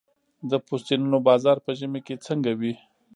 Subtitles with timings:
[0.49, 2.73] د پوستینونو بازار په ژمي کې څنګه وي؟